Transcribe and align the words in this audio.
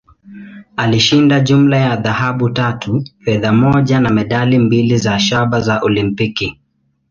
Alishinda 0.75 1.39
jumla 1.39 1.77
ya 1.77 1.95
dhahabu 1.95 2.49
tatu, 2.49 3.03
fedha 3.19 3.53
moja, 3.53 3.99
na 3.99 4.09
medali 4.09 4.59
mbili 4.59 4.97
za 4.97 5.19
shaba 5.19 5.59
za 5.61 5.79
Olimpiki. 5.79 6.59